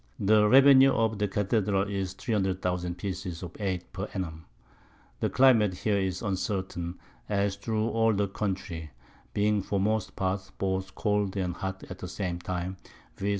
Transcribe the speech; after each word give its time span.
The 0.19 0.49
Revenue 0.49 0.93
of 0.93 1.19
the 1.19 1.27
Cathedral 1.27 1.87
is 1.87 2.13
300000 2.13 2.95
Pieces 2.97 3.43
of 3.43 3.51
Eight 3.59 3.93
per 3.93 4.07
Annum. 4.15 4.45
The 5.19 5.29
Climate 5.29 5.75
here 5.75 5.99
is 5.99 6.23
uncertain, 6.23 6.97
as 7.29 7.55
through 7.55 7.87
all 7.89 8.11
the 8.11 8.27
Country, 8.27 8.89
being 9.35 9.61
for 9.61 9.79
most 9.79 10.15
part 10.15 10.53
both 10.57 10.95
cold 10.95 11.37
and 11.37 11.53
hot 11.53 11.83
at 11.87 11.99
the 11.99 12.07
same 12.07 12.39
time, 12.39 12.77
_viz. 13.15 13.29